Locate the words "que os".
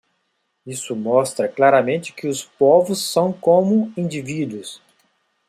2.11-2.43